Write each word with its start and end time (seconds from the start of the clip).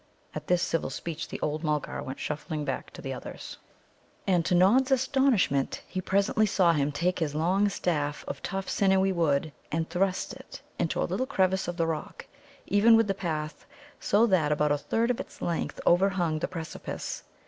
At 0.33 0.47
this 0.47 0.63
civil 0.63 0.89
speech 0.89 1.27
the 1.27 1.39
old 1.41 1.63
Mulgar 1.63 2.01
went 2.01 2.17
shuffling 2.19 2.65
back 2.65 2.89
to 2.93 3.03
the 3.03 3.13
others. 3.13 3.59
And, 4.25 4.43
to 4.47 4.55
Nod's 4.55 4.89
astonishment, 4.89 5.83
he 5.87 6.01
presently 6.01 6.47
saw 6.47 6.73
him 6.73 6.91
take 6.91 7.19
his 7.19 7.35
long 7.35 7.69
staff 7.69 8.25
of 8.27 8.41
tough, 8.41 8.67
sinewy 8.67 9.11
wood, 9.11 9.51
and 9.71 9.87
thrust 9.87 10.33
it 10.33 10.63
into 10.79 10.99
a 10.99 11.05
little 11.05 11.27
crevice 11.27 11.67
of 11.67 11.77
the 11.77 11.85
rock, 11.85 12.25
even 12.65 12.97
with 12.97 13.05
the 13.05 13.13
path, 13.13 13.67
so 13.99 14.25
that 14.25 14.51
about 14.51 14.71
a 14.71 14.77
third 14.79 15.11
of 15.11 15.19
its 15.19 15.39
length 15.39 15.79
overhung 15.85 16.39
the 16.39 16.47
precipice. 16.47 17.21